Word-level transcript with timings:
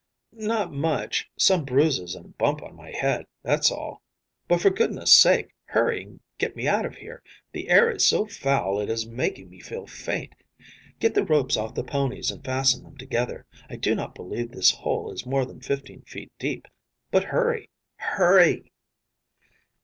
"Not 0.33 0.73
much; 0.73 1.29
some 1.37 1.63
bruises, 1.63 2.15
and 2.15 2.25
a 2.25 2.29
bump 2.29 2.63
on 2.63 2.73
my 2.75 2.89
head, 2.89 3.27
that's 3.43 3.69
all. 3.71 4.01
But, 4.47 4.59
for 4.59 4.71
goodness 4.71 5.13
sake, 5.13 5.53
hurry 5.65 6.01
and 6.01 6.21
get 6.39 6.55
me 6.55 6.67
out 6.67 6.87
of 6.87 6.95
here. 6.95 7.21
The 7.51 7.69
air 7.69 7.87
is 7.91 8.03
so 8.03 8.25
foul 8.25 8.79
it 8.79 8.89
is 8.89 9.05
making 9.05 9.51
me 9.51 9.59
feel 9.59 9.85
faint. 9.85 10.33
Get 10.99 11.13
the 11.13 11.23
ropes 11.23 11.55
off 11.55 11.75
the 11.75 11.83
ponies, 11.83 12.31
and 12.31 12.43
fasten 12.43 12.81
them 12.81 12.97
together. 12.97 13.45
I 13.69 13.75
do 13.75 13.93
not 13.93 14.15
believe 14.15 14.49
this 14.49 14.71
hole 14.71 15.11
is 15.11 15.27
more 15.27 15.45
than 15.45 15.61
fifteen 15.61 16.01
feet 16.01 16.31
deep. 16.39 16.67
But 17.11 17.25
hurry, 17.25 17.69
hurry!" 17.97 18.71